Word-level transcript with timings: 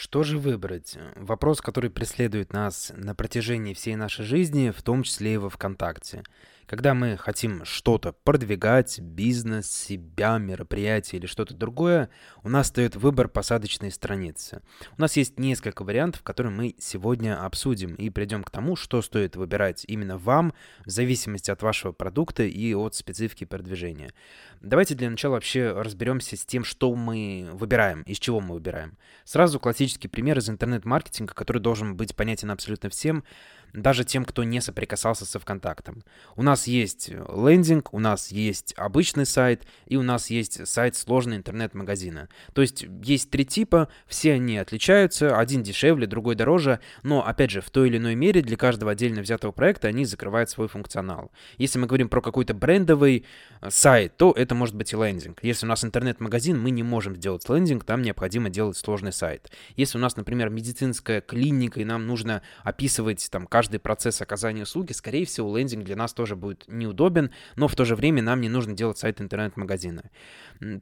Что 0.00 0.22
же 0.22 0.38
выбрать? 0.38 0.96
Вопрос, 1.14 1.60
который 1.60 1.90
преследует 1.90 2.54
нас 2.54 2.90
на 2.96 3.14
протяжении 3.14 3.74
всей 3.74 3.96
нашей 3.96 4.24
жизни, 4.24 4.70
в 4.70 4.80
том 4.80 5.02
числе 5.02 5.34
и 5.34 5.36
во 5.36 5.50
ВКонтакте. 5.50 6.22
Когда 6.70 6.94
мы 6.94 7.16
хотим 7.16 7.64
что-то 7.64 8.12
продвигать, 8.12 9.00
бизнес, 9.00 9.68
себя, 9.68 10.38
мероприятие 10.38 11.18
или 11.18 11.26
что-то 11.26 11.52
другое, 11.52 12.10
у 12.44 12.48
нас 12.48 12.68
стоит 12.68 12.94
выбор 12.94 13.26
посадочной 13.26 13.90
страницы. 13.90 14.62
У 14.96 15.00
нас 15.00 15.16
есть 15.16 15.40
несколько 15.40 15.82
вариантов, 15.82 16.22
которые 16.22 16.52
мы 16.52 16.76
сегодня 16.78 17.44
обсудим 17.44 17.96
и 17.96 18.08
придем 18.08 18.44
к 18.44 18.50
тому, 18.50 18.76
что 18.76 19.02
стоит 19.02 19.34
выбирать 19.34 19.84
именно 19.88 20.16
вам 20.16 20.54
в 20.86 20.90
зависимости 20.90 21.50
от 21.50 21.60
вашего 21.60 21.90
продукта 21.90 22.44
и 22.44 22.72
от 22.72 22.94
специфики 22.94 23.42
продвижения. 23.42 24.12
Давайте 24.60 24.94
для 24.94 25.10
начала 25.10 25.32
вообще 25.32 25.72
разберемся 25.72 26.36
с 26.36 26.46
тем, 26.46 26.62
что 26.62 26.94
мы 26.94 27.50
выбираем, 27.52 28.02
из 28.02 28.20
чего 28.20 28.40
мы 28.40 28.54
выбираем. 28.54 28.96
Сразу 29.24 29.58
классический 29.58 30.06
пример 30.06 30.38
из 30.38 30.48
интернет-маркетинга, 30.48 31.34
который 31.34 31.60
должен 31.60 31.96
быть 31.96 32.14
понятен 32.14 32.52
абсолютно 32.52 32.90
всем 32.90 33.24
даже 33.72 34.04
тем, 34.04 34.24
кто 34.24 34.44
не 34.44 34.60
соприкасался 34.60 35.24
со 35.24 35.38
ВКонтактом. 35.38 36.02
У 36.36 36.42
нас 36.42 36.66
есть 36.66 37.10
лендинг, 37.10 37.92
у 37.94 37.98
нас 37.98 38.30
есть 38.30 38.74
обычный 38.76 39.26
сайт, 39.26 39.66
и 39.86 39.96
у 39.96 40.02
нас 40.02 40.30
есть 40.30 40.66
сайт 40.66 40.96
сложный 40.96 41.36
интернет-магазина. 41.36 42.28
То 42.52 42.62
есть 42.62 42.84
есть 43.02 43.30
три 43.30 43.44
типа, 43.44 43.88
все 44.06 44.34
они 44.34 44.58
отличаются, 44.58 45.38
один 45.38 45.62
дешевле, 45.62 46.06
другой 46.06 46.34
дороже, 46.34 46.80
но, 47.02 47.26
опять 47.26 47.50
же, 47.50 47.60
в 47.60 47.70
той 47.70 47.88
или 47.88 47.98
иной 47.98 48.14
мере 48.14 48.42
для 48.42 48.56
каждого 48.56 48.92
отдельно 48.92 49.22
взятого 49.22 49.52
проекта 49.52 49.88
они 49.88 50.04
закрывают 50.04 50.50
свой 50.50 50.68
функционал. 50.68 51.30
Если 51.58 51.78
мы 51.78 51.86
говорим 51.86 52.08
про 52.08 52.20
какой-то 52.20 52.54
брендовый 52.54 53.24
э, 53.60 53.70
сайт, 53.70 54.16
то 54.16 54.32
это 54.32 54.54
может 54.54 54.74
быть 54.74 54.92
и 54.92 54.96
лендинг. 54.96 55.38
Если 55.42 55.66
у 55.66 55.68
нас 55.68 55.84
интернет-магазин, 55.84 56.60
мы 56.60 56.70
не 56.70 56.82
можем 56.82 57.16
сделать 57.16 57.48
лендинг, 57.48 57.84
там 57.84 58.02
необходимо 58.02 58.50
делать 58.50 58.76
сложный 58.76 59.12
сайт. 59.12 59.50
Если 59.76 59.98
у 59.98 60.00
нас, 60.00 60.16
например, 60.16 60.50
медицинская 60.50 61.20
клиника, 61.20 61.80
и 61.80 61.84
нам 61.84 62.06
нужно 62.06 62.42
описывать 62.64 63.28
там 63.30 63.46
каждый 63.46 63.59
процесс 63.68 64.20
оказания 64.22 64.62
услуги, 64.62 64.92
скорее 64.92 65.26
всего, 65.26 65.56
лендинг 65.56 65.84
для 65.84 65.96
нас 65.96 66.12
тоже 66.12 66.36
будет 66.36 66.64
неудобен, 66.68 67.30
но 67.56 67.68
в 67.68 67.74
то 67.74 67.84
же 67.84 67.96
время 67.96 68.22
нам 68.22 68.40
не 68.40 68.48
нужно 68.48 68.74
делать 68.74 68.98
сайт 68.98 69.20
интернет-магазина. 69.20 70.10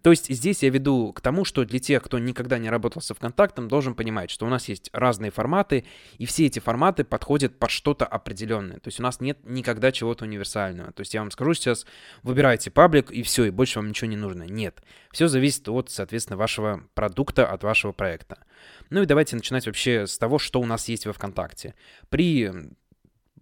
То 0.02 0.10
есть 0.10 0.32
здесь 0.32 0.62
я 0.62 0.70
веду 0.70 1.12
к 1.12 1.20
тому, 1.20 1.44
что 1.44 1.64
для 1.64 1.78
тех, 1.78 2.02
кто 2.02 2.18
никогда 2.18 2.58
не 2.58 2.70
работал 2.70 3.02
со 3.02 3.14
ВКонтактом, 3.14 3.68
должен 3.68 3.94
понимать, 3.94 4.30
что 4.30 4.46
у 4.46 4.48
нас 4.48 4.68
есть 4.68 4.90
разные 4.92 5.30
форматы, 5.30 5.84
и 6.18 6.26
все 6.26 6.46
эти 6.46 6.58
форматы 6.58 7.04
подходят 7.04 7.58
под 7.58 7.70
что-то 7.70 8.06
определенное. 8.06 8.78
То 8.80 8.88
есть 8.88 9.00
у 9.00 9.02
нас 9.02 9.20
нет 9.20 9.38
никогда 9.44 9.92
чего-то 9.92 10.24
универсального. 10.24 10.92
То 10.92 11.00
есть 11.00 11.14
я 11.14 11.20
вам 11.20 11.30
скажу 11.30 11.54
сейчас, 11.54 11.86
выбирайте 12.22 12.70
паблик, 12.70 13.10
и 13.10 13.22
все, 13.22 13.44
и 13.44 13.50
больше 13.50 13.78
вам 13.78 13.88
ничего 13.88 14.10
не 14.10 14.16
нужно. 14.16 14.44
Нет. 14.44 14.82
Все 15.12 15.28
зависит 15.28 15.68
от, 15.68 15.90
соответственно, 15.90 16.36
вашего 16.36 16.82
продукта, 16.94 17.46
от 17.46 17.62
вашего 17.62 17.92
проекта. 17.92 18.38
Ну 18.90 19.02
и 19.02 19.06
давайте 19.06 19.36
начинать 19.36 19.66
вообще 19.66 20.06
с 20.06 20.18
того, 20.18 20.38
что 20.38 20.60
у 20.60 20.66
нас 20.66 20.88
есть 20.88 21.06
во 21.06 21.12
ВКонтакте. 21.12 21.74
При 22.08 22.50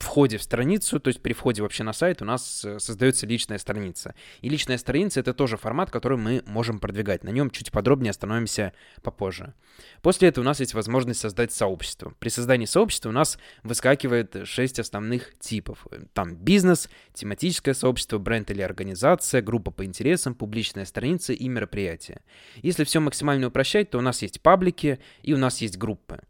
входе 0.02 0.38
в 0.38 0.42
страницу, 0.42 1.00
то 1.00 1.08
есть 1.08 1.20
при 1.20 1.32
входе 1.32 1.62
вообще 1.62 1.82
на 1.82 1.92
сайт 1.92 2.22
у 2.22 2.24
нас 2.24 2.64
э, 2.64 2.78
создается 2.78 3.26
личная 3.26 3.58
страница. 3.58 4.14
И 4.40 4.48
личная 4.48 4.78
страница 4.78 5.20
это 5.20 5.34
тоже 5.34 5.56
формат, 5.56 5.90
который 5.90 6.18
мы 6.18 6.42
можем 6.46 6.78
продвигать. 6.78 7.24
На 7.24 7.30
нем 7.30 7.50
чуть 7.50 7.70
подробнее 7.70 8.10
остановимся 8.10 8.72
попозже. 9.02 9.54
После 10.02 10.28
этого 10.28 10.42
у 10.42 10.46
нас 10.46 10.60
есть 10.60 10.74
возможность 10.74 11.20
создать 11.20 11.52
сообщество. 11.52 12.14
При 12.18 12.28
создании 12.28 12.66
сообщества 12.66 13.10
у 13.10 13.12
нас 13.12 13.38
выскакивает 13.62 14.46
6 14.46 14.78
основных 14.78 15.38
типов. 15.38 15.86
Там 16.12 16.36
бизнес, 16.36 16.88
тематическое 17.14 17.74
сообщество, 17.74 18.18
бренд 18.18 18.50
или 18.50 18.62
организация, 18.62 19.42
группа 19.42 19.70
по 19.70 19.84
интересам, 19.84 20.34
публичная 20.34 20.84
страница 20.84 21.32
и 21.32 21.48
мероприятие. 21.48 22.20
Если 22.56 22.84
все 22.84 23.00
максимально 23.00 23.48
упрощать, 23.48 23.90
то 23.90 23.98
у 23.98 24.02
нас 24.02 24.22
есть 24.22 24.40
паблики 24.40 24.98
и 25.22 25.34
у 25.34 25.38
нас 25.38 25.60
есть 25.60 25.78
группы. 25.78 26.20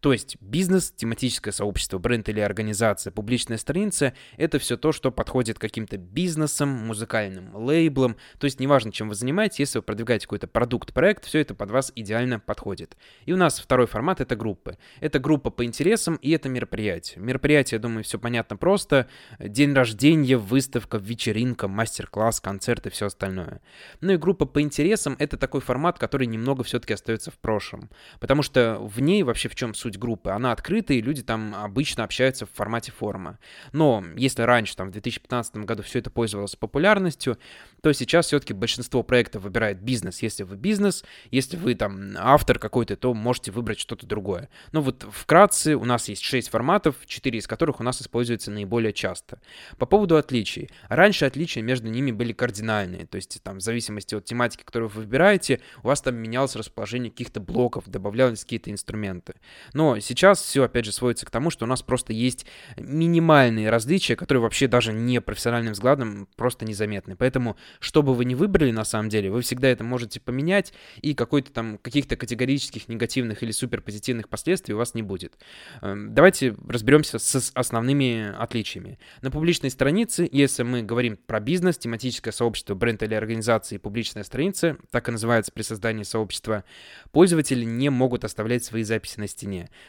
То 0.00 0.12
есть 0.12 0.36
бизнес, 0.40 0.92
тематическое 0.92 1.52
сообщество, 1.52 1.98
бренд 1.98 2.28
или 2.28 2.40
организация, 2.40 3.10
публичная 3.10 3.58
страница— 3.58 4.14
это 4.36 4.58
все 4.58 4.76
то, 4.76 4.92
что 4.92 5.10
подходит 5.10 5.58
каким-то 5.58 5.96
бизнесам, 5.96 6.68
музыкальным 6.68 7.54
лейблам. 7.56 8.16
То 8.38 8.44
есть 8.44 8.60
неважно, 8.60 8.92
чем 8.92 9.08
вы 9.08 9.14
занимаетесь, 9.14 9.60
если 9.60 9.78
вы 9.78 9.82
продвигаете 9.82 10.26
какой-то 10.26 10.46
продукт, 10.46 10.92
проект, 10.92 11.24
все 11.24 11.40
это 11.40 11.54
под 11.54 11.70
вас 11.70 11.92
идеально 11.94 12.40
подходит. 12.40 12.96
И 13.26 13.32
у 13.32 13.36
нас 13.36 13.58
второй 13.58 13.86
формат— 13.86 14.20
это 14.22 14.36
группы. 14.36 14.76
Это 15.00 15.18
группа 15.18 15.50
по 15.50 15.64
интересам 15.64 16.16
и 16.16 16.30
это 16.30 16.48
мероприятие. 16.48 17.22
Мероприятие, 17.22 17.76
я 17.76 17.82
думаю, 17.82 18.04
все 18.04 18.18
понятно 18.18 18.56
просто. 18.56 19.08
День 19.38 19.72
рождения, 19.72 20.36
выставка, 20.36 20.98
вечеринка, 20.98 21.68
мастер-класс, 21.68 22.40
концерт 22.40 22.86
и 22.86 22.90
все 22.90 23.06
остальное. 23.06 23.60
Ну 24.00 24.12
и 24.12 24.16
группа 24.16 24.46
по 24.46 24.60
интересам— 24.60 25.16
это 25.18 25.36
такой 25.36 25.60
формат, 25.60 25.98
который 25.98 26.26
немного 26.26 26.62
все-таки 26.64 26.92
остается 26.92 27.30
в 27.30 27.38
прошлом. 27.38 27.90
Потому 28.20 28.42
что 28.42 28.78
в 28.80 29.00
ней 29.00 29.22
вообще 29.22 29.48
в 29.48 29.54
чем 29.54 29.63
чем 29.64 29.74
суть 29.74 29.98
группы. 29.98 30.30
Она 30.30 30.52
открытая, 30.52 30.98
и 30.98 31.00
люди 31.00 31.22
там 31.22 31.54
обычно 31.54 32.04
общаются 32.04 32.44
в 32.44 32.50
формате 32.50 32.92
форума. 32.92 33.38
Но 33.72 34.04
если 34.14 34.42
раньше, 34.42 34.76
там, 34.76 34.88
в 34.88 34.92
2015 34.92 35.56
году 35.56 35.82
все 35.82 36.00
это 36.00 36.10
пользовалось 36.10 36.54
популярностью, 36.54 37.38
то 37.82 37.92
сейчас 37.92 38.26
все-таки 38.26 38.52
большинство 38.52 39.02
проектов 39.02 39.42
выбирает 39.42 39.80
бизнес. 39.80 40.22
Если 40.22 40.42
вы 40.42 40.56
бизнес, 40.56 41.04
если 41.30 41.56
вы 41.56 41.74
там 41.74 42.14
автор 42.18 42.58
какой-то, 42.58 42.96
то 42.96 43.14
можете 43.14 43.52
выбрать 43.52 43.78
что-то 43.78 44.06
другое. 44.06 44.50
Но 44.72 44.82
вот 44.82 45.06
вкратце 45.10 45.76
у 45.76 45.84
нас 45.84 46.08
есть 46.08 46.22
6 46.22 46.50
форматов, 46.50 46.96
4 47.06 47.38
из 47.38 47.46
которых 47.46 47.80
у 47.80 47.82
нас 47.82 48.02
используются 48.02 48.50
наиболее 48.50 48.92
часто. 48.92 49.40
По 49.78 49.86
поводу 49.86 50.16
отличий. 50.16 50.68
Раньше 50.88 51.24
отличия 51.24 51.62
между 51.62 51.88
ними 51.88 52.10
были 52.10 52.32
кардинальные, 52.32 53.06
то 53.06 53.16
есть 53.16 53.42
там 53.42 53.58
в 53.58 53.62
зависимости 53.62 54.14
от 54.14 54.26
тематики, 54.26 54.62
которую 54.62 54.90
вы 54.90 55.02
выбираете, 55.02 55.60
у 55.82 55.88
вас 55.88 56.02
там 56.02 56.16
менялось 56.16 56.54
расположение 56.54 57.10
каких-то 57.10 57.40
блоков, 57.40 57.88
добавлялись 57.88 58.42
какие-то 58.44 58.70
инструменты. 58.70 59.34
Но 59.72 59.98
сейчас 59.98 60.40
все, 60.42 60.64
опять 60.64 60.84
же, 60.84 60.92
сводится 60.92 61.26
к 61.26 61.30
тому, 61.30 61.50
что 61.50 61.64
у 61.64 61.68
нас 61.68 61.82
просто 61.82 62.12
есть 62.12 62.46
минимальные 62.76 63.70
различия, 63.70 64.16
которые 64.16 64.42
вообще 64.42 64.68
даже 64.68 64.92
не 64.92 65.20
профессиональным 65.20 65.72
взглядом 65.72 66.28
просто 66.36 66.64
незаметны. 66.64 67.16
Поэтому, 67.16 67.56
что 67.80 68.02
бы 68.02 68.14
вы 68.14 68.24
ни 68.24 68.34
выбрали 68.34 68.70
на 68.70 68.84
самом 68.84 69.08
деле, 69.08 69.30
вы 69.30 69.42
всегда 69.42 69.68
это 69.68 69.84
можете 69.84 70.20
поменять, 70.20 70.72
и 71.00 71.14
какой-то 71.14 71.52
там 71.52 71.78
каких-то 71.78 72.16
категорических 72.16 72.88
негативных 72.88 73.42
или 73.42 73.50
суперпозитивных 73.50 74.28
последствий 74.28 74.74
у 74.74 74.78
вас 74.78 74.94
не 74.94 75.02
будет. 75.02 75.38
Эм, 75.82 76.14
давайте 76.14 76.54
разберемся 76.68 77.18
с 77.18 77.52
основными 77.54 78.34
отличиями. 78.38 78.98
На 79.22 79.30
публичной 79.30 79.70
странице, 79.70 80.28
если 80.30 80.62
мы 80.62 80.82
говорим 80.82 81.16
про 81.16 81.40
бизнес, 81.40 81.78
тематическое 81.78 82.32
сообщество, 82.32 82.74
бренд 82.74 83.02
или 83.02 83.14
организации, 83.14 83.78
публичная 83.78 84.24
страница, 84.24 84.76
так 84.90 85.08
и 85.08 85.12
называется 85.12 85.52
при 85.52 85.62
создании 85.62 86.04
сообщества, 86.04 86.64
пользователи 87.12 87.64
не 87.64 87.90
могут 87.90 88.24
оставлять 88.24 88.64
свои 88.64 88.82
записи 88.82 89.18
на 89.18 89.28
стене. 89.28 89.43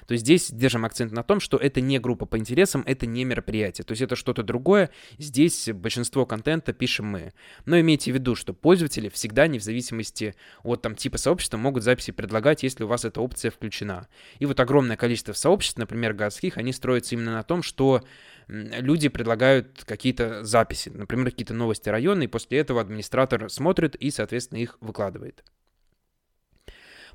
То 0.08 0.14
есть 0.14 0.24
здесь 0.24 0.52
держим 0.52 0.86
акцент 0.86 1.12
на 1.12 1.24
том, 1.24 1.40
что 1.40 1.58
это 1.58 1.82
не 1.82 2.00
группа 2.00 2.26
по 2.26 2.38
интересам, 2.38 2.84
это 2.86 3.06
не 3.06 3.24
мероприятие. 3.24 3.86
То 3.86 3.92
есть 3.92 4.02
это 4.02 4.16
что-то 4.16 4.44
другое. 4.44 4.90
Здесь 5.18 5.70
большинство 5.74 6.26
контента 6.26 6.74
пишем 6.74 7.08
мы. 7.08 7.34
Но 7.66 7.80
имейте 7.80 8.12
в 8.12 8.16
виду, 8.16 8.36
что 8.36 8.54
пользователи 8.54 9.10
всегда, 9.10 9.48
не 9.48 9.60
в 9.60 9.64
зависимости 9.64 10.36
от 10.64 10.82
там, 10.82 10.96
типа 10.96 11.18
сообщества, 11.18 11.58
могут 11.58 11.84
записи 11.84 12.12
предлагать, 12.12 12.64
если 12.64 12.84
у 12.84 12.88
вас 12.88 13.06
эта 13.06 13.22
опция 13.22 13.52
включена. 13.52 14.08
И 14.40 14.46
вот 14.46 14.60
огромное 14.60 14.98
количество 14.98 15.34
сообществ, 15.34 15.78
например, 15.78 16.14
городских, 16.14 16.58
они 16.58 16.74
строятся 16.74 17.16
именно 17.16 17.34
на 17.34 17.44
том, 17.44 17.64
что 17.64 18.04
люди 18.48 19.10
предлагают 19.10 19.84
какие-то 19.86 20.44
записи, 20.44 20.90
например, 20.90 21.32
какие-то 21.32 21.54
новости 21.54 21.90
района, 21.90 22.24
и 22.24 22.28
после 22.28 22.60
этого 22.60 22.82
администратор 22.82 23.50
смотрит 23.50 23.96
и, 23.96 24.12
соответственно, 24.12 24.60
их 24.60 24.78
выкладывает. 24.82 25.44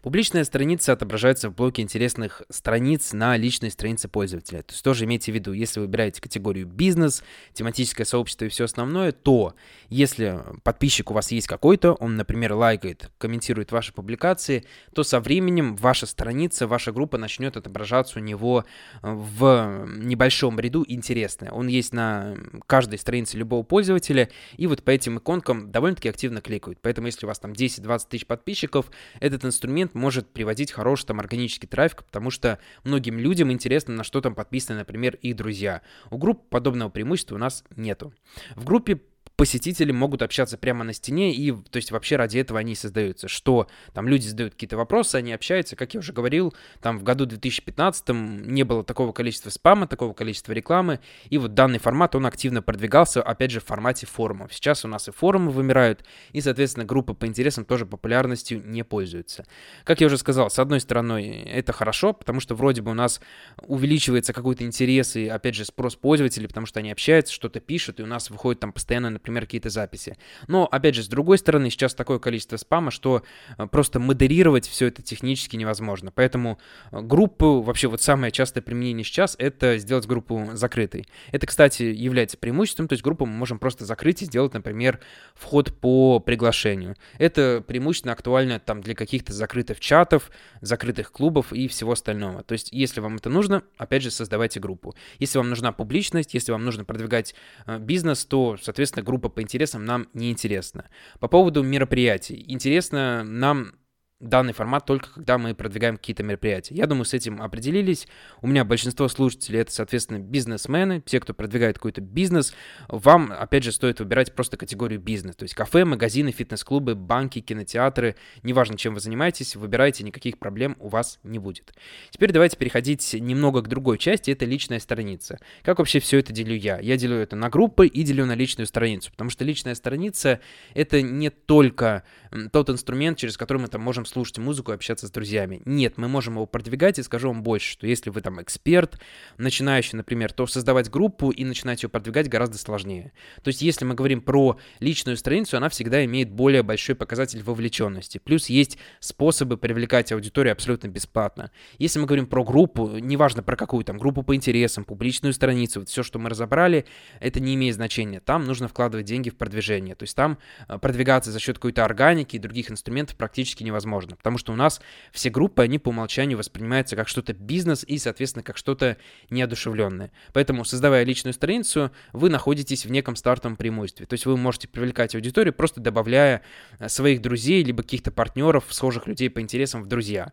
Публичная 0.02 0.44
страница 0.44 0.92
отображается 0.94 1.50
в 1.50 1.54
блоке 1.54 1.82
интересных 1.82 2.42
страниц 2.48 3.12
на 3.12 3.36
личной 3.36 3.70
странице 3.70 4.08
пользователя. 4.08 4.62
То 4.62 4.72
есть 4.72 4.82
тоже 4.82 5.04
имейте 5.04 5.30
в 5.30 5.34
виду, 5.34 5.52
если 5.52 5.80
вы 5.80 5.86
выбираете 5.86 6.22
категорию 6.22 6.66
бизнес, 6.66 7.22
тематическое 7.52 8.06
сообщество 8.06 8.46
и 8.46 8.48
все 8.48 8.64
основное, 8.64 9.12
то 9.12 9.54
если 9.90 10.40
подписчик 10.62 11.10
у 11.10 11.14
вас 11.14 11.30
есть 11.32 11.46
какой-то, 11.46 11.92
он, 11.92 12.16
например, 12.16 12.54
лайкает, 12.54 13.10
комментирует 13.18 13.72
ваши 13.72 13.92
публикации, 13.92 14.64
то 14.94 15.02
со 15.02 15.20
временем 15.20 15.76
ваша 15.76 16.06
страница, 16.06 16.66
ваша 16.66 16.92
группа 16.92 17.18
начнет 17.18 17.58
отображаться 17.58 18.20
у 18.20 18.22
него 18.22 18.64
в 19.02 19.86
небольшом 19.98 20.58
ряду 20.58 20.82
интересное. 20.88 21.50
Он 21.50 21.66
есть 21.66 21.92
на 21.92 22.36
каждой 22.66 22.98
странице 22.98 23.36
любого 23.36 23.62
пользователя, 23.64 24.30
и 24.56 24.66
вот 24.66 24.82
по 24.82 24.90
этим 24.90 25.18
иконкам 25.18 25.70
довольно-таки 25.70 26.08
активно 26.08 26.40
кликают. 26.40 26.78
Поэтому 26.80 27.08
если 27.08 27.26
у 27.26 27.28
вас 27.28 27.38
там 27.38 27.52
10-20 27.52 28.00
тысяч 28.08 28.26
подписчиков, 28.26 28.90
этот 29.20 29.44
инструмент 29.44 29.89
контент 29.90 29.94
может 29.94 30.28
приводить 30.32 30.72
хороший 30.72 31.06
там 31.06 31.20
органический 31.20 31.68
трафик, 31.68 32.04
потому 32.04 32.30
что 32.30 32.58
многим 32.84 33.18
людям 33.18 33.50
интересно, 33.50 33.94
на 33.94 34.04
что 34.04 34.20
там 34.20 34.34
подписаны, 34.34 34.78
например, 34.78 35.16
их 35.22 35.36
друзья. 35.36 35.82
У 36.10 36.18
групп 36.18 36.48
подобного 36.48 36.90
преимущества 36.90 37.36
у 37.36 37.38
нас 37.38 37.64
нету. 37.76 38.12
В 38.56 38.64
группе 38.64 39.00
посетители 39.40 39.90
могут 39.90 40.20
общаться 40.20 40.58
прямо 40.58 40.84
на 40.84 40.92
стене, 40.92 41.32
и, 41.32 41.50
то 41.50 41.76
есть, 41.76 41.92
вообще 41.92 42.16
ради 42.16 42.36
этого 42.36 42.60
они 42.60 42.74
создаются, 42.74 43.26
что 43.26 43.68
там 43.94 44.06
люди 44.06 44.26
задают 44.26 44.52
какие-то 44.52 44.76
вопросы, 44.76 45.16
они 45.16 45.32
общаются, 45.32 45.76
как 45.76 45.94
я 45.94 46.00
уже 46.00 46.12
говорил, 46.12 46.52
там 46.82 46.98
в 46.98 47.04
году 47.04 47.24
2015 47.24 48.10
не 48.10 48.64
было 48.64 48.84
такого 48.84 49.12
количества 49.12 49.48
спама, 49.48 49.86
такого 49.86 50.12
количества 50.12 50.52
рекламы, 50.52 51.00
и 51.30 51.38
вот 51.38 51.54
данный 51.54 51.78
формат, 51.78 52.14
он 52.14 52.26
активно 52.26 52.60
продвигался, 52.60 53.22
опять 53.22 53.50
же, 53.50 53.60
в 53.60 53.64
формате 53.64 54.06
форумов. 54.06 54.52
Сейчас 54.52 54.84
у 54.84 54.88
нас 54.88 55.08
и 55.08 55.10
форумы 55.10 55.52
вымирают, 55.52 56.04
и, 56.32 56.42
соответственно, 56.42 56.84
группы 56.84 57.14
по 57.14 57.26
интересам 57.26 57.64
тоже 57.64 57.86
популярностью 57.86 58.62
не 58.62 58.84
пользуются. 58.84 59.46
Как 59.84 60.02
я 60.02 60.08
уже 60.08 60.18
сказал, 60.18 60.50
с 60.50 60.58
одной 60.58 60.80
стороны, 60.80 61.48
это 61.50 61.72
хорошо, 61.72 62.12
потому 62.12 62.40
что 62.40 62.54
вроде 62.54 62.82
бы 62.82 62.90
у 62.90 62.94
нас 62.94 63.22
увеличивается 63.62 64.34
какой-то 64.34 64.66
интерес 64.66 65.16
и, 65.16 65.28
опять 65.28 65.54
же, 65.54 65.64
спрос 65.64 65.96
пользователей, 65.96 66.46
потому 66.46 66.66
что 66.66 66.80
они 66.80 66.92
общаются, 66.92 67.32
что-то 67.32 67.60
пишут, 67.60 68.00
и 68.00 68.02
у 68.02 68.06
нас 68.06 68.28
выходит 68.28 68.60
там 68.60 68.74
постоянно, 68.74 69.08
например, 69.08 69.29
какие-то 69.38 69.70
записи. 69.70 70.16
Но, 70.48 70.66
опять 70.66 70.94
же, 70.94 71.02
с 71.02 71.08
другой 71.08 71.38
стороны, 71.38 71.70
сейчас 71.70 71.94
такое 71.94 72.18
количество 72.18 72.56
спама, 72.56 72.90
что 72.90 73.22
э, 73.56 73.66
просто 73.66 74.00
модерировать 74.00 74.66
все 74.66 74.86
это 74.86 75.02
технически 75.02 75.56
невозможно. 75.56 76.10
Поэтому 76.10 76.58
э, 76.90 77.00
группу, 77.00 77.60
вообще 77.60 77.88
вот 77.88 78.02
самое 78.02 78.32
частое 78.32 78.62
применение 78.62 79.04
сейчас, 79.04 79.36
это 79.38 79.78
сделать 79.78 80.06
группу 80.06 80.50
закрытой. 80.54 81.06
Это, 81.30 81.46
кстати, 81.46 81.82
является 81.82 82.36
преимуществом, 82.36 82.88
то 82.88 82.94
есть 82.94 83.04
группу 83.04 83.26
мы 83.26 83.32
можем 83.34 83.58
просто 83.58 83.84
закрыть 83.84 84.22
и 84.22 84.24
сделать, 84.24 84.54
например, 84.54 85.00
вход 85.34 85.78
по 85.78 86.18
приглашению. 86.18 86.96
Это 87.18 87.62
преимущественно 87.66 88.12
актуально 88.12 88.58
там 88.58 88.80
для 88.80 88.94
каких-то 88.94 89.32
закрытых 89.32 89.80
чатов, 89.80 90.30
закрытых 90.60 91.12
клубов 91.12 91.52
и 91.52 91.68
всего 91.68 91.92
остального. 91.92 92.42
То 92.42 92.52
есть, 92.52 92.72
если 92.72 93.00
вам 93.00 93.16
это 93.16 93.28
нужно, 93.28 93.62
опять 93.76 94.02
же, 94.02 94.10
создавайте 94.10 94.60
группу. 94.60 94.94
Если 95.18 95.38
вам 95.38 95.50
нужна 95.50 95.72
публичность, 95.72 96.34
если 96.34 96.52
вам 96.52 96.64
нужно 96.64 96.84
продвигать 96.84 97.34
э, 97.66 97.78
бизнес, 97.78 98.24
то, 98.24 98.56
соответственно, 98.60 99.04
группа 99.04 99.19
по 99.28 99.42
интересам 99.42 99.84
нам 99.84 100.06
не 100.14 100.30
интересна. 100.30 100.88
По 101.18 101.28
поводу 101.28 101.62
мероприятий. 101.62 102.44
Интересно 102.48 103.22
нам 103.24 103.72
данный 104.20 104.52
формат 104.52 104.84
только 104.84 105.12
когда 105.14 105.38
мы 105.38 105.54
продвигаем 105.54 105.96
какие-то 105.96 106.22
мероприятия. 106.22 106.74
Я 106.74 106.86
думаю, 106.86 107.04
с 107.06 107.14
этим 107.14 107.40
определились. 107.42 108.06
У 108.42 108.46
меня 108.46 108.64
большинство 108.64 109.08
слушателей 109.08 109.60
это, 109.60 109.72
соответственно, 109.72 110.18
бизнесмены, 110.18 111.00
те, 111.00 111.20
кто 111.20 111.32
продвигает 111.32 111.76
какой-то 111.76 112.02
бизнес. 112.02 112.54
Вам, 112.88 113.32
опять 113.32 113.64
же, 113.64 113.72
стоит 113.72 113.98
выбирать 113.98 114.34
просто 114.34 114.56
категорию 114.56 115.00
бизнес. 115.00 115.36
То 115.36 115.44
есть 115.44 115.54
кафе, 115.54 115.84
магазины, 115.84 116.30
фитнес-клубы, 116.32 116.94
банки, 116.94 117.40
кинотеатры. 117.40 118.16
Неважно, 118.42 118.76
чем 118.76 118.94
вы 118.94 119.00
занимаетесь, 119.00 119.56
выбирайте, 119.56 120.04
никаких 120.04 120.38
проблем 120.38 120.76
у 120.78 120.88
вас 120.88 121.18
не 121.22 121.38
будет. 121.38 121.72
Теперь 122.10 122.32
давайте 122.32 122.58
переходить 122.58 123.14
немного 123.14 123.62
к 123.62 123.68
другой 123.68 123.96
части, 123.98 124.30
это 124.30 124.44
личная 124.44 124.80
страница. 124.80 125.38
Как 125.62 125.78
вообще 125.78 125.98
все 125.98 126.18
это 126.18 126.32
делю 126.32 126.54
я? 126.54 126.78
Я 126.78 126.96
делю 126.98 127.16
это 127.16 127.36
на 127.36 127.48
группы 127.48 127.86
и 127.86 128.02
делю 128.02 128.26
на 128.26 128.34
личную 128.34 128.66
страницу, 128.66 129.10
потому 129.10 129.30
что 129.30 129.44
личная 129.44 129.74
страница 129.74 130.40
это 130.74 131.00
не 131.00 131.30
только 131.30 132.04
тот 132.52 132.70
инструмент, 132.70 133.18
через 133.18 133.36
который 133.36 133.58
мы 133.58 133.68
там 133.68 133.80
можем 133.80 134.04
слушать 134.04 134.38
музыку 134.38 134.72
и 134.72 134.74
общаться 134.74 135.06
с 135.06 135.10
друзьями. 135.10 135.62
Нет, 135.64 135.98
мы 135.98 136.08
можем 136.08 136.34
его 136.34 136.46
продвигать 136.46 136.98
и 136.98 137.02
скажу 137.02 137.28
вам 137.28 137.42
больше, 137.42 137.72
что 137.72 137.86
если 137.86 138.10
вы 138.10 138.20
там 138.20 138.40
эксперт, 138.40 139.00
начинающий, 139.38 139.96
например, 139.96 140.32
то 140.32 140.46
создавать 140.46 140.90
группу 140.90 141.30
и 141.30 141.44
начинать 141.44 141.82
ее 141.82 141.88
продвигать 141.88 142.28
гораздо 142.28 142.58
сложнее. 142.58 143.12
То 143.42 143.48
есть 143.48 143.62
если 143.62 143.84
мы 143.84 143.94
говорим 143.94 144.20
про 144.20 144.58
личную 144.78 145.16
страницу, 145.16 145.56
она 145.56 145.68
всегда 145.68 146.04
имеет 146.04 146.30
более 146.30 146.62
большой 146.62 146.94
показатель 146.94 147.42
вовлеченности. 147.42 148.18
Плюс 148.18 148.46
есть 148.46 148.78
способы 149.00 149.56
привлекать 149.56 150.12
аудиторию 150.12 150.52
абсолютно 150.52 150.88
бесплатно. 150.88 151.50
Если 151.78 151.98
мы 151.98 152.06
говорим 152.06 152.26
про 152.26 152.44
группу, 152.44 152.88
неважно 152.98 153.42
про 153.42 153.56
какую 153.56 153.84
там, 153.84 153.98
группу 153.98 154.22
по 154.22 154.34
интересам, 154.34 154.84
публичную 154.84 155.32
страницу, 155.32 155.80
вот 155.80 155.88
все, 155.88 156.02
что 156.02 156.18
мы 156.18 156.30
разобрали, 156.30 156.86
это 157.18 157.40
не 157.40 157.54
имеет 157.54 157.74
значения. 157.74 158.20
Там 158.20 158.44
нужно 158.44 158.68
вкладывать 158.68 159.06
деньги 159.06 159.30
в 159.30 159.36
продвижение. 159.36 159.94
То 159.94 160.04
есть 160.04 160.14
там 160.14 160.38
э, 160.68 160.78
продвигаться 160.78 161.32
за 161.32 161.40
счет 161.40 161.56
какой-то 161.56 161.84
органики 161.84 162.19
и 162.36 162.38
других 162.38 162.70
инструментов 162.70 163.16
практически 163.16 163.62
невозможно 163.62 163.80
невозможно, 163.80 164.16
потому 164.16 164.38
что 164.38 164.52
у 164.52 164.56
нас 164.56 164.80
все 165.12 165.30
группы, 165.30 165.62
они 165.62 165.78
по 165.78 165.88
умолчанию 165.88 166.38
воспринимаются 166.38 166.96
как 166.96 167.08
что-то 167.08 167.32
бизнес 167.32 167.84
и, 167.86 167.98
соответственно, 167.98 168.42
как 168.42 168.56
что-то 168.56 168.96
неодушевленное. 169.30 170.12
Поэтому, 170.32 170.64
создавая 170.64 171.04
личную 171.04 171.32
страницу, 171.32 171.90
вы 172.12 172.30
находитесь 172.30 172.84
в 172.86 172.90
неком 172.90 173.16
стартовом 173.16 173.56
преимуществе. 173.56 174.06
То 174.06 174.14
есть 174.14 174.26
вы 174.26 174.36
можете 174.36 174.68
привлекать 174.68 175.14
аудиторию, 175.14 175.54
просто 175.54 175.80
добавляя 175.80 176.42
э, 176.78 176.88
своих 176.88 177.22
друзей, 177.22 177.62
либо 177.64 177.82
каких-то 177.82 178.10
партнеров, 178.10 178.64
схожих 178.70 179.06
людей 179.06 179.30
по 179.30 179.40
интересам 179.40 179.82
в 179.82 179.86
друзья. 179.86 180.32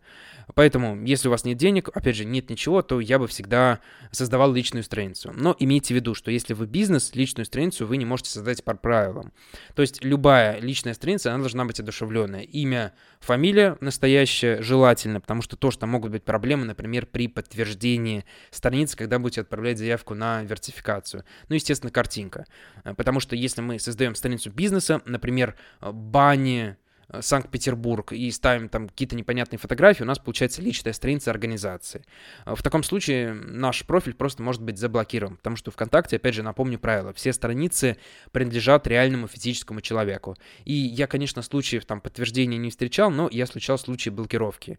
Поэтому, 0.56 1.04
если 1.06 1.28
у 1.28 1.32
вас 1.32 1.44
нет 1.44 1.58
денег, 1.58 1.90
опять 1.94 2.16
же, 2.16 2.26
нет 2.26 2.50
ничего, 2.50 2.82
то 2.82 3.00
я 3.00 3.20
бы 3.20 3.28
всегда 3.28 3.80
создавал 4.12 4.54
личную 4.54 4.84
страницу. 4.84 5.34
Но 5.36 5.56
имейте 5.60 5.94
в 5.94 5.98
виду, 5.98 6.14
что 6.14 6.32
если 6.32 6.54
вы 6.54 6.68
бизнес, 6.68 7.14
личную 7.16 7.46
страницу 7.46 7.86
вы 7.86 7.98
не 7.98 8.06
можете 8.06 8.30
создать 8.30 8.64
по 8.64 8.74
правилам. 8.76 9.34
То 9.76 9.82
есть 9.82 10.04
любая 10.04 10.60
личная 10.60 10.94
страница, 10.94 11.34
она 11.34 11.40
должна 11.40 11.66
быть 11.66 11.77
одушевленная. 11.80 12.42
Имя, 12.42 12.94
фамилия 13.20 13.78
настоящая 13.82 14.62
желательно, 14.62 15.22
потому 15.22 15.42
что 15.42 15.56
тоже 15.56 15.80
там 15.80 15.90
могут 15.90 16.12
быть 16.12 16.24
проблемы, 16.24 16.66
например, 16.66 17.06
при 17.06 17.28
подтверждении 17.28 18.26
страницы, 18.52 18.98
когда 18.98 19.20
будете 19.20 19.42
отправлять 19.42 19.78
заявку 19.78 20.14
на 20.14 20.44
вертификацию. 20.44 21.24
Ну, 21.50 21.56
естественно, 21.56 21.92
картинка. 21.92 22.46
Потому 22.84 23.20
что 23.20 23.36
если 23.36 23.62
мы 23.62 23.80
создаем 23.80 24.16
страницу 24.16 24.52
бизнеса, 24.52 25.02
например, 25.06 25.56
бани, 25.82 26.78
Э, 26.78 26.87
Санкт-Петербург 27.20 28.12
и 28.12 28.30
ставим 28.32 28.68
там 28.70 28.90
какие-то 28.90 29.16
непонятные 29.16 29.60
фотографии, 29.60 30.04
у 30.04 30.06
нас 30.06 30.20
получается 30.20 30.62
личная 30.62 30.94
страница 30.94 31.32
организации. 31.32 32.04
Э, 32.46 32.56
в 32.56 32.62
таком 32.62 32.84
случае 32.84 33.34
наш 33.34 33.86
профиль 33.86 34.14
просто 34.14 34.44
может 34.44 34.62
быть 34.62 34.78
заблокирован, 34.78 35.38
потому 35.38 35.56
что 35.56 35.72
ВКонтакте, 35.72 36.18
опять 36.18 36.36
же, 36.36 36.44
напомню 36.44 36.80
правило, 36.80 37.14
все 37.14 37.32
страницы 37.32 37.98
принадлежат 38.32 38.88
реальному 38.88 39.28
физическому 39.28 39.82
человеку. 39.82 40.36
И 40.66 40.74
я, 40.74 41.08
конечно, 41.08 41.42
случаев 41.42 41.86
там 41.86 42.02
подтверждения 42.02 42.58
не 42.58 42.70
встречал, 42.70 43.10
но 43.10 43.30
я 43.32 43.46
встречал 43.46 43.78
случаи 43.78 44.10
блокировки. 44.10 44.78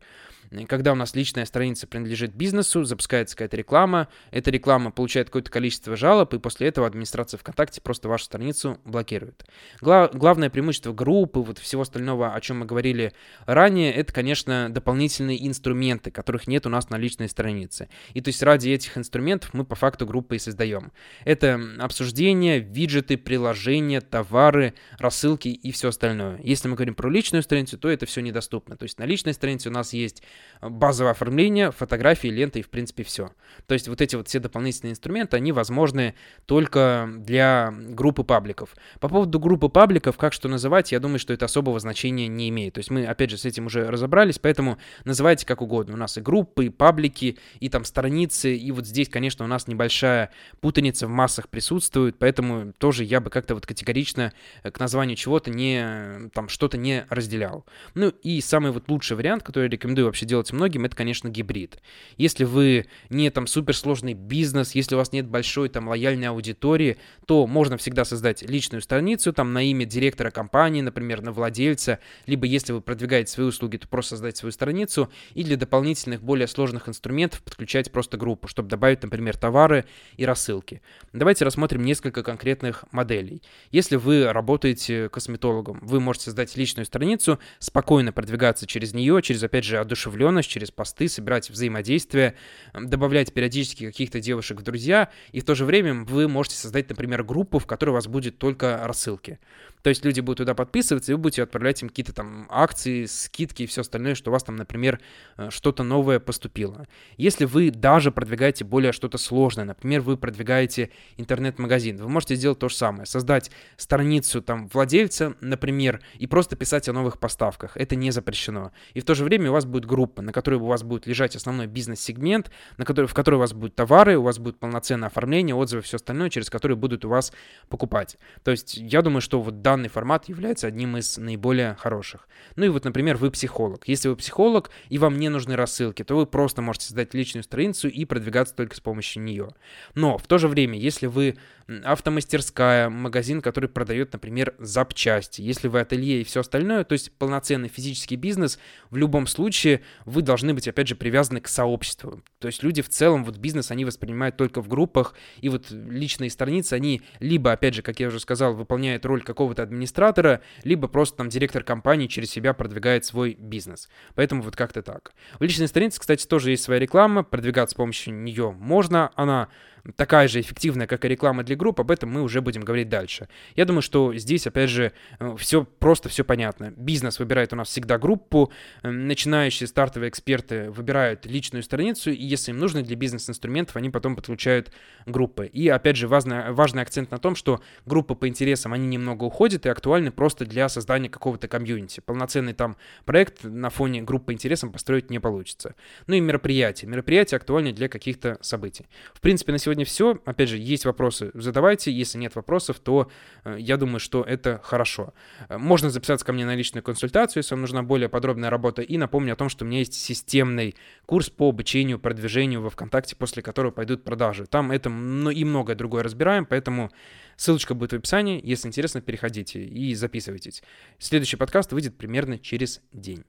Когда 0.67 0.93
у 0.93 0.95
нас 0.95 1.15
личная 1.15 1.45
страница 1.45 1.87
принадлежит 1.87 2.35
бизнесу, 2.35 2.85
запускается 2.85 3.37
какая-то 3.37 3.57
реклама, 3.57 4.09
эта 4.31 4.51
реклама 4.51 4.91
получает 4.91 5.29
какое-то 5.29 5.51
количество 5.51 5.95
жалоб, 5.97 6.33
и 6.33 6.39
после 6.39 6.69
этого 6.69 6.87
администрация 6.87 7.39
ВКонтакте 7.39 7.81
просто 7.81 8.09
вашу 8.09 8.25
страницу 8.25 8.81
блокирует. 8.85 9.45
Гла- 9.81 10.11
главное 10.13 10.49
преимущество 10.49 10.93
группы, 10.93 11.41
вот 11.41 11.59
всего 11.59 11.83
остального, 11.83 12.18
о 12.23 12.41
чем 12.41 12.61
мы 12.61 12.67
говорили 12.67 13.13
ранее, 13.47 13.93
это, 13.93 14.13
конечно, 14.13 14.69
дополнительные 14.71 15.47
инструменты, 15.47 16.11
которых 16.11 16.47
нет 16.47 16.67
у 16.67 16.69
нас 16.69 16.91
на 16.91 16.97
личной 16.97 17.29
странице. 17.29 17.89
И 18.15 18.21
то 18.21 18.29
есть 18.29 18.43
ради 18.43 18.71
этих 18.71 18.97
инструментов 18.99 19.55
мы 19.55 19.65
по 19.65 19.75
факту 19.75 20.07
группы 20.07 20.37
и 20.37 20.39
создаем. 20.39 20.93
Это 21.25 21.61
обсуждение, 21.79 22.61
виджеты, 22.61 23.17
приложения, 23.17 24.01
товары, 24.01 24.75
рассылки 24.99 25.49
и 25.49 25.73
все 25.73 25.89
остальное. 25.89 26.41
Если 26.43 26.69
мы 26.69 26.75
говорим 26.75 26.95
про 26.95 27.09
личную 27.11 27.43
страницу, 27.43 27.79
то 27.79 27.89
это 27.89 28.07
все 28.07 28.21
недоступно. 28.21 28.77
То 28.77 28.85
есть 28.85 28.99
на 28.99 29.05
личной 29.05 29.35
странице 29.35 29.69
у 29.69 29.73
нас 29.73 29.93
есть 29.93 30.23
базовое 30.61 31.13
оформление, 31.13 31.71
фотографии, 31.73 32.29
ленты 32.29 32.61
и, 32.61 32.63
в 32.63 32.71
принципе, 32.71 33.03
все. 33.05 33.33
То 33.67 33.75
есть 33.75 33.89
вот 33.89 34.01
эти 34.01 34.17
вот 34.17 34.29
все 34.29 34.41
дополнительные 34.41 34.93
инструменты, 34.93 35.37
они 35.37 35.53
возможны 35.53 36.15
только 36.47 37.09
для 37.19 37.73
группы 37.73 38.25
пабликов. 38.25 38.75
По 39.01 39.09
поводу 39.09 39.39
группы 39.39 39.69
пабликов, 39.69 40.17
как 40.17 40.33
что 40.33 40.49
называть, 40.49 40.93
я 40.93 41.01
думаю, 41.01 41.19
что 41.19 41.33
это 41.33 41.45
особого 41.45 41.79
значения 41.81 42.08
не 42.11 42.49
имеет. 42.49 42.75
То 42.75 42.79
есть 42.79 42.91
мы, 42.91 43.07
опять 43.07 43.31
же, 43.31 43.39
с 43.39 43.45
этим 43.45 43.67
уже 43.67 43.91
разобрались, 43.91 44.39
поэтому 44.39 44.79
называйте 45.05 45.47
как 45.47 45.63
угодно. 45.63 45.95
У 45.95 45.97
нас 45.97 46.17
и 46.19 46.21
группы, 46.21 46.67
и 46.67 46.69
паблики, 46.69 47.39
и 47.61 47.69
там 47.69 47.85
страницы, 47.85 48.55
и 48.57 48.71
вот 48.71 48.87
здесь, 48.87 49.09
конечно, 49.09 49.45
у 49.45 49.49
нас 49.49 49.67
небольшая 49.69 50.31
путаница 50.61 51.07
в 51.07 51.11
массах 51.11 51.49
присутствует, 51.49 52.19
поэтому 52.19 52.73
тоже 52.79 53.05
я 53.05 53.21
бы 53.21 53.31
как-то 53.31 53.55
вот 53.55 53.67
категорично 53.67 54.33
к 54.63 54.79
названию 54.79 55.17
чего-то 55.17 55.51
не, 55.51 56.31
там, 56.33 56.49
что-то 56.49 56.77
не 56.77 57.07
разделял. 57.09 57.67
Ну 57.95 58.09
и 58.23 58.41
самый 58.41 58.73
вот 58.73 58.89
лучший 58.89 59.17
вариант, 59.17 59.43
который 59.43 59.65
я 59.65 59.71
рекомендую 59.71 60.07
вообще 60.07 60.27
делать 60.27 60.53
многим, 60.53 60.85
это, 60.85 60.97
конечно, 60.97 61.29
гибрид. 61.29 61.81
Если 62.17 62.45
вы 62.45 62.87
не 63.11 63.31
там 63.31 63.47
суперсложный 63.47 64.15
бизнес, 64.15 64.75
если 64.75 64.95
у 64.95 64.99
вас 64.99 65.13
нет 65.13 65.27
большой 65.27 65.69
там 65.69 65.89
лояльной 65.89 66.29
аудитории, 66.29 66.99
то 67.27 67.47
можно 67.47 67.77
всегда 67.77 68.05
создать 68.05 68.43
личную 68.43 68.83
страницу 68.83 69.33
там 69.33 69.53
на 69.53 69.63
имя 69.63 69.85
директора 69.85 70.31
компании, 70.31 70.81
например, 70.81 71.23
на 71.23 71.33
владельца, 71.33 71.98
либо 72.27 72.47
если 72.47 72.73
вы 72.73 72.81
продвигаете 72.81 73.33
свои 73.33 73.47
услуги, 73.47 73.77
то 73.77 73.89
просто 73.89 74.11
создать 74.11 74.37
свою 74.37 74.53
страницу 74.53 75.11
и 75.35 75.45
для 75.45 75.57
дополнительных 75.57 76.23
более 76.23 76.47
сложных 76.47 76.89
инструментов 76.89 77.43
подключать 77.43 77.91
просто 77.93 78.17
группу, 78.17 78.49
чтобы 78.49 78.69
добавить, 78.69 79.03
например, 79.03 79.37
товары 79.37 79.85
и 80.17 80.25
рассылки. 80.25 80.83
Давайте 81.13 81.45
рассмотрим 81.45 81.85
несколько 81.85 82.23
конкретных 82.23 82.85
моделей. 82.93 83.43
Если 83.71 83.97
вы 83.97 84.33
работаете 84.33 85.09
косметологом, 85.09 85.79
вы 85.83 86.01
можете 86.01 86.27
создать 86.27 86.57
личную 86.57 86.87
страницу, 86.87 87.39
спокойно 87.59 88.13
продвигаться 88.13 88.67
через 88.67 88.95
нее, 88.95 89.21
через, 89.23 89.43
опять 89.43 89.65
же, 89.65 89.79
одушевленность, 89.79 90.49
через 90.49 90.71
посты, 90.71 91.09
собирать 91.09 91.51
взаимодействие, 91.51 92.35
добавлять 92.75 93.33
периодически 93.33 93.87
каких-то 93.87 94.21
девушек 94.21 94.61
в 94.61 94.63
друзья, 94.63 95.11
и 95.33 95.41
в 95.41 95.45
то 95.45 95.55
же 95.55 95.65
время 95.65 96.05
вы 96.05 96.29
можете 96.29 96.57
создать, 96.57 96.89
например, 96.89 97.23
группу, 97.25 97.59
в 97.59 97.67
которой 97.67 97.91
у 97.91 97.95
вас 97.95 98.07
будет 98.07 98.39
только 98.39 98.81
рассылки. 98.85 99.39
То 99.83 99.91
есть 99.91 100.05
люди 100.05 100.21
будут 100.21 100.39
туда 100.39 100.55
подписываться, 100.55 101.13
и 101.13 101.15
вы 101.15 101.21
будете 101.21 101.43
отправлять 101.43 101.83
им 101.83 101.88
допустим, 101.89 102.05
какие-то 102.05 102.13
там 102.13 102.47
акции, 102.51 103.07
скидки 103.07 103.63
и 103.63 103.67
все 103.67 103.81
остальное, 103.81 104.15
что 104.15 104.31
у 104.31 104.33
вас 104.33 104.45
там, 104.45 104.57
например, 104.57 105.01
э, 105.37 105.51
что-то 105.51 105.83
новое 105.83 106.21
поступило. 106.21 106.87
Если 107.17 107.47
вы 107.47 107.71
даже 107.71 108.11
продвигаете 108.11 108.65
более 108.65 108.93
что-то 108.93 109.19
сложное, 109.19 109.65
например, 109.65 110.01
вы 110.01 110.17
продвигаете 110.17 110.91
интернет-магазин, 111.19 111.97
вы 111.97 112.09
можете 112.09 112.37
сделать 112.37 112.59
то 112.59 112.69
же 112.69 112.77
самое, 112.77 113.07
создать 113.07 113.51
страницу 113.77 114.43
там 114.43 114.69
владельца, 114.69 115.35
например, 115.41 116.01
и 116.21 116.27
просто 116.27 116.57
писать 116.57 116.89
о 116.89 116.93
новых 116.93 117.19
поставках. 117.19 117.77
Это 117.77 117.97
не 117.97 118.11
запрещено. 118.11 118.73
И 118.95 119.01
в 119.01 119.05
то 119.05 119.15
же 119.15 119.25
время 119.25 119.51
у 119.51 119.53
вас 119.53 119.65
будет 119.65 119.87
группа, 119.87 120.23
на 120.23 120.33
которой 120.33 120.57
у 120.57 120.67
вас 120.67 120.83
будет 120.83 121.07
лежать 121.07 121.37
основной 121.37 121.67
бизнес-сегмент, 121.67 122.51
на 122.77 122.85
который, 122.85 123.07
в 123.07 123.15
которой 123.15 123.37
у 123.37 123.41
вас 123.41 123.53
будут 123.53 123.75
товары, 123.75 124.17
у 124.17 124.23
вас 124.23 124.39
будет 124.39 124.59
полноценное 124.59 125.09
оформление, 125.09 125.55
отзывы, 125.55 125.83
все 125.83 125.97
остальное, 125.97 126.31
через 126.31 126.51
которые 126.51 126.77
будут 126.77 127.05
у 127.05 127.09
вас 127.09 127.33
покупать. 127.69 128.17
То 128.43 128.51
есть 128.51 128.77
я 128.77 129.03
думаю, 129.03 129.21
что 129.21 129.41
вот 129.41 129.63
данный 129.63 129.89
формат 129.89 130.29
является 130.29 130.67
одним 130.67 130.97
из 130.97 131.19
наиболее 131.19 131.77
хороших. 131.79 132.29
Ну 132.57 132.65
и 132.65 132.69
вот, 132.69 132.85
например, 132.85 133.17
вы 133.17 133.31
психолог. 133.31 133.89
Если 133.89 134.09
вы 134.09 134.17
психолог 134.17 134.71
и 134.89 134.99
вам 134.99 135.19
не 135.19 135.29
нужны 135.29 135.57
рассылки, 135.57 136.05
то 136.05 136.17
вы 136.17 136.27
просто 136.27 136.63
можете 136.63 136.87
создать 136.87 137.15
личную 137.15 137.45
страницу 137.45 137.89
и 137.89 138.05
продвигаться 138.05 138.55
только 138.55 138.77
с 138.77 138.81
помощью 138.81 139.23
нее. 139.23 139.51
Но 139.95 140.19
в 140.19 140.27
то 140.27 140.39
же 140.39 140.49
время, 140.49 140.79
если 140.79 141.07
вы 141.07 141.37
автомастерская, 141.85 142.89
магазин, 142.89 143.43
который 143.43 143.69
продает, 143.69 144.13
например, 144.15 144.55
запчасти, 144.59 145.43
если 145.43 145.69
вы 145.69 145.81
ателье 145.81 146.23
и 146.23 146.25
все 146.25 146.41
остальное, 146.41 146.83
то 146.85 146.95
есть 146.95 147.13
полноценный 147.13 147.69
физический 147.69 148.17
бизнес, 148.17 148.59
в 148.91 148.97
любом 148.97 149.27
случае 149.27 149.83
вы 150.07 150.23
должны 150.23 150.55
быть, 150.55 150.67
опять 150.67 150.89
же, 150.89 150.97
привязаны 150.97 151.41
к 151.41 151.49
сообществу. 151.49 152.23
То 152.39 152.49
есть 152.49 152.63
люди 152.63 152.81
в 152.81 152.89
целом, 152.89 153.25
вот 153.25 153.37
бизнес, 153.37 153.71
они 153.71 153.85
воспринимают 153.85 154.37
только 154.39 154.63
в 154.63 154.69
группах, 154.69 155.15
и 155.41 155.51
вот 155.51 155.71
личные 155.71 156.31
страницы, 156.31 156.73
они 156.73 157.03
либо, 157.21 157.53
опять 157.53 157.75
же, 157.75 157.83
как 157.83 158.01
я 158.01 158.09
уже 158.09 158.19
сказал, 158.19 158.55
выполняют 158.55 159.05
роль 159.05 159.23
какого-то 159.23 159.63
администратора, 159.63 160.41
либо 160.65 160.89
просто 160.89 161.19
там 161.19 161.29
директор 161.29 161.63
компании 161.69 162.07
через 162.07 162.31
себя 162.31 162.55
продвигает 162.55 163.05
свой 163.05 163.37
бизнес. 163.39 163.91
Поэтому 164.15 164.41
вот 164.41 164.57
как-то 164.57 164.81
так. 164.81 165.13
В 165.39 165.43
личной 165.43 165.69
странице, 165.69 166.01
кстати, 166.01 166.27
тоже 166.27 166.51
есть 166.51 166.65
своя 166.65 166.81
реклама, 166.81 167.23
продвигаться 167.23 167.75
с 167.75 167.77
помощью 167.77 168.15
нее 168.15 168.53
можно, 168.53 169.13
она 169.17 169.49
такая 169.97 170.29
же 170.29 170.41
эффективная, 170.41 170.87
как 170.87 171.05
и 171.05 171.09
реклама 171.09 171.43
для 171.43 171.57
групп, 171.57 171.81
об 171.81 171.91
этом 171.91 172.11
мы 172.11 172.23
уже 172.23 172.41
будем 172.41 172.63
говорить 172.63 172.89
дальше. 172.89 173.29
Я 173.57 173.65
думаю, 173.65 173.83
что 173.83 174.15
здесь, 174.15 174.47
опять 174.47 174.71
же, 174.71 174.93
э, 175.19 175.37
все 175.39 175.65
просто, 175.65 176.09
все 176.09 176.25
понятно. 176.25 176.73
Бизнес 176.77 177.19
выбирает 177.19 177.53
у 177.53 177.57
нас 177.57 177.69
всегда 177.69 177.99
группу, 177.99 178.53
э, 178.83 178.91
начинающие 178.91 179.67
стартовые 179.67 180.11
эксперты 180.11 180.71
выбирают 180.71 181.27
личную 181.27 181.63
страницу, 181.63 182.11
и 182.11 182.23
если 182.23 182.53
им 182.53 182.59
нужно 182.59 182.83
для 182.83 182.97
бизнес-инструментов, 182.97 183.77
они 183.77 183.91
потом 183.91 184.17
подключают 184.17 184.73
группы. 185.07 185.47
И, 185.47 185.69
опять 185.69 185.97
же, 185.97 186.09
важный, 186.09 186.53
важный 186.53 186.83
акцент 186.83 187.11
на 187.11 187.19
том, 187.19 187.35
что 187.35 187.61
группы 187.87 188.15
по 188.15 188.29
интересам, 188.29 188.73
они 188.73 188.87
немного 188.87 189.25
уходят 189.25 189.67
и 189.67 189.69
актуальны 189.69 190.11
просто 190.11 190.47
для 190.47 190.69
создания 190.69 191.09
какого-то 191.09 191.49
комьюнити. 191.49 192.01
Полноценный 192.01 192.53
там 192.53 192.77
проект 193.05 193.45
на 193.45 193.71
фоне 193.71 194.03
группы 194.03 194.29
по 194.29 194.33
интересам 194.33 194.73
построить 194.73 195.09
не 195.09 195.19
получится. 195.19 195.75
Ну 196.07 196.15
и 196.15 196.21
мероприятия. 196.21 196.87
Мероприятия 196.87 197.37
актуальны 197.37 197.73
для 197.73 197.89
каких-то 197.89 198.37
событий. 198.43 198.87
В 199.15 199.21
принципе, 199.23 199.53
на 199.53 199.59
сегодня 199.59 199.68
сегодня 199.69 199.85
все. 199.85 200.19
Опять 200.25 200.49
же, 200.49 200.57
есть 200.57 200.87
вопросы, 200.87 201.31
задавайте. 201.35 201.93
Если 201.93 202.17
нет 202.17 202.35
вопросов, 202.35 202.79
то 202.79 203.11
э, 203.45 203.57
я 203.59 203.77
думаю, 203.77 204.01
что 204.01 204.23
это 204.23 204.61
хорошо. 204.65 205.13
Э, 205.51 205.59
можно 205.59 205.91
записаться 205.91 206.25
ко 206.25 206.33
мне 206.33 206.47
на 206.47 206.55
личную 206.55 206.83
консультацию, 206.83 207.41
если 207.43 207.55
вам 207.55 207.61
нужна 207.61 207.83
более 207.83 208.09
подробная 208.09 208.49
работа. 208.49 208.81
И 208.81 208.97
напомню 208.97 209.35
о 209.35 209.37
том, 209.37 209.51
что 209.51 209.65
у 209.65 209.69
меня 209.69 209.81
есть 209.81 209.93
системный 209.93 210.75
курс 211.05 211.29
по 211.29 211.51
обучению, 211.51 211.99
продвижению 211.99 212.63
во 212.63 212.71
ВКонтакте, 212.71 213.15
после 213.15 213.43
которого 213.43 213.73
пойдут 213.73 214.05
продажи. 214.05 214.47
Там 214.47 214.73
это 214.73 214.89
и 214.89 215.45
многое 215.45 215.77
другое 215.77 216.03
разбираем, 216.03 216.47
поэтому 216.47 216.91
ссылочка 217.37 217.75
будет 217.75 217.93
в 217.93 217.97
описании. 217.97 218.41
Если 218.43 218.69
интересно, 218.69 219.03
переходите 219.03 219.63
и 219.63 219.95
записывайтесь. 219.95 220.63
Следующий 220.99 221.37
подкаст 221.37 221.73
выйдет 221.73 221.99
примерно 221.99 222.39
через 222.39 222.81
день. 222.93 223.25